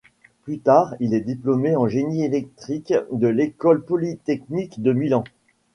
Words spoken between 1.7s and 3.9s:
en génie électrique de l'École